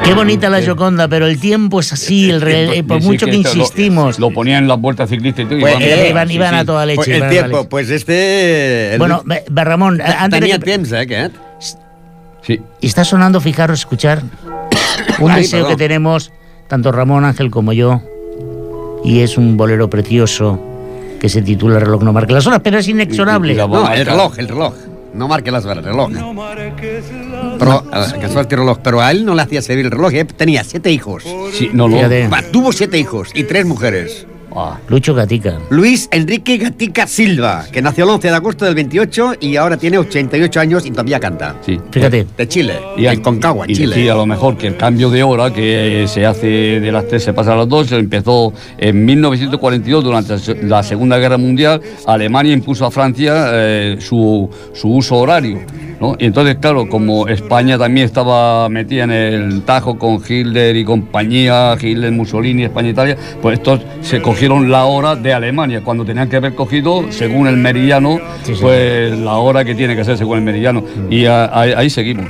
[0.09, 3.35] Qué bonita la Gioconda, pero el tiempo es así, el re- eh, por mucho que
[3.37, 4.19] insistimos.
[4.19, 5.59] Lo, ponían en las vueltas ciclistas y todo.
[5.59, 6.97] y Pues, van- eh, iban, iban a toda leche.
[6.97, 7.69] Pues el tiempo, leche.
[7.69, 8.93] pues este...
[8.95, 11.35] el- Bueno, ve, Ramón, antes de Tenia que- temps, eh, aquest?
[12.43, 12.59] Sí.
[12.81, 14.23] está sonando, fijaros, escuchar
[15.21, 15.73] un Ay, deseo perdón.
[15.73, 16.33] que tenemos,
[16.69, 18.01] tanto Ramón Ángel como yo,
[19.05, 20.59] y es un bolero precioso
[21.21, 23.53] que se titula Reloj no marca las horas, pero es inexorable.
[23.53, 24.75] Y- y la- No, el reloj, el reloj.
[25.15, 26.11] No marque les hores, reloj.
[26.79, 30.25] Que es el reloj, pero a él no le hacía servir el reloj, eh?
[30.25, 31.25] tenía siete hijos.
[31.53, 31.97] Sí, no, no.
[32.31, 34.27] Va, tuvo siete hijos y tres mujeres.
[34.61, 35.59] Ah, Lucho Gatica.
[35.71, 39.99] Luis Enrique Gatica Silva, que nació el 11 de agosto del 28 y ahora tiene
[39.99, 41.55] 88 años y todavía canta.
[41.65, 41.79] sí.
[41.93, 42.27] Fíjate.
[42.37, 43.95] De Chile, Y en Concagua, y Chile.
[43.95, 46.47] decía a lo mejor que el cambio de hora que se hace
[46.81, 50.35] de las tres se pasa a las dos, se empezó en 1942 durante
[50.65, 51.81] la Segunda Guerra Mundial.
[52.07, 55.61] Alemania impuso a Francia eh, su, su uso horario.
[56.01, 56.17] ¿No?
[56.19, 61.77] Y entonces, claro, como España también estaba metida en el tajo con Hitler y compañía,
[61.81, 66.37] Hitler, Mussolini, España, Italia, pues estos se cogieron la hora de Alemania, cuando tenían que
[66.37, 68.61] haber cogido, según el meridiano, Sí, sí.
[68.61, 70.85] pues la hora que tiene que ser según el meridiano.
[71.11, 72.27] Y a- ahí- ahí seguimos.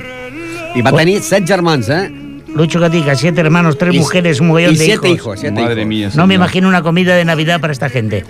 [0.75, 2.11] I va tenir set germans, eh?
[2.53, 5.17] Lucho Gatica, siete hermanos, tres Y- mujeres, un mogollón y de siete hijos.
[5.19, 5.87] hijos, siete Madre hijos.
[5.87, 6.09] mía.
[6.15, 8.23] No me imagino una comida de Navidad para esta gente.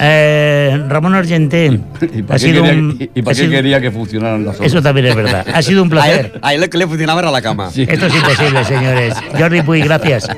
[0.00, 1.66] Eh, Ramón Argenté,
[2.14, 2.96] ¿Y ha para qué, sido quería, un...
[2.98, 4.66] y- para ha qué sido- quería que funcionaran las horas?
[4.72, 5.46] Eso también es verdad.
[5.52, 6.30] Ha sido un A placer.
[6.34, 7.70] él, a él lo que le funcionaba era la cama.
[7.70, 7.86] Sí.
[7.88, 9.14] Esto es imposible, señores.
[9.38, 10.28] Jordi Puy, gracias.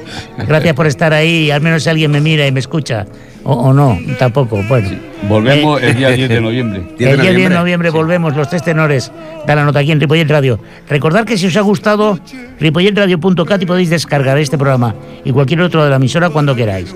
[0.47, 1.51] Gracias por estar ahí.
[1.51, 3.07] Al menos alguien me mira y me escucha.
[3.47, 4.63] O, o no, tampoco.
[4.69, 4.89] Bueno.
[5.29, 6.81] Volvemos Eh, el día 10 de noviembre.
[6.81, 7.59] 10 de el día 10 de noviembre.
[7.59, 9.13] noviembre volvemos, los tres tenores.
[9.47, 10.59] Da la nota aquí en Ripollet Radio.
[10.89, 12.19] Recordad que si os ha gustado,
[12.59, 14.95] ripolletradio.cat y podéis descargar este programa
[15.25, 16.95] y cualquier otro de la emisora cuando queráis.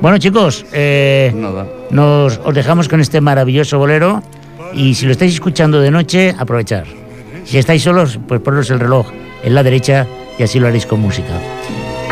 [0.00, 1.66] Bueno, chicos, eh, Nada.
[1.90, 4.22] nos, os dejamos con este maravilloso bolero
[4.72, 6.84] Y si lo estáis escuchando de noche, aprovechar.
[7.44, 9.06] Si estáis solos, pues poneros el reloj
[9.42, 10.06] en la derecha
[10.38, 11.32] y así lo haréis con música.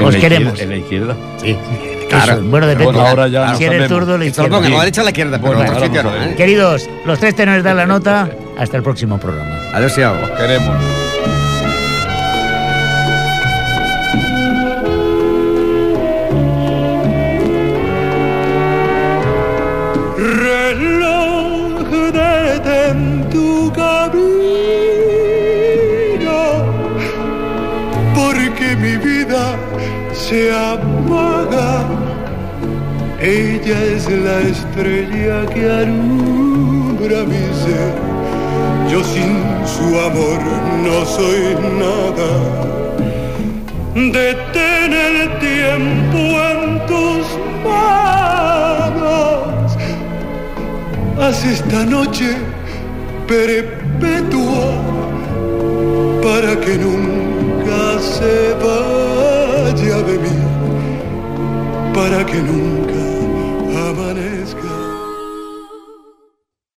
[0.03, 0.55] Os queremos.
[0.55, 1.17] izquierda- En la izquierda.
[1.37, 1.57] Sí.
[2.11, 2.93] Eso, bueno, depende.
[2.93, 4.51] Bueno, ahora ya si eres zurdo, la izquierda.
[4.51, 6.27] pongo a la derecha la izquierda, pero Bueno, ahora.
[6.31, 6.35] ¿eh?
[6.37, 8.29] Queridos, los tres tenores dan la nota.
[8.59, 9.59] Hasta el próximo programa.
[9.75, 10.15] Adéu-siau.
[10.39, 10.77] Queremos.
[30.29, 31.85] Se apaga.
[33.21, 37.93] Ella es la estrella que alumbra mi ser.
[38.91, 39.33] Yo sin
[39.75, 40.41] su amor
[40.87, 41.43] no soy
[41.83, 42.31] nada.
[43.95, 45.19] Detén el
[45.49, 46.21] tiempo
[46.51, 46.61] en
[46.91, 47.25] tus
[47.65, 48.97] manos.
[51.21, 52.29] Haz esta noche
[53.29, 54.67] perpetua
[56.23, 58.55] para que nunca se
[59.77, 60.37] allá de mí
[61.95, 62.86] para que nunca